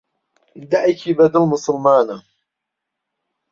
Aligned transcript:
دایکی 0.71 1.11
بەدڵ 1.17 1.43
موسوڵمانە. 1.51 2.17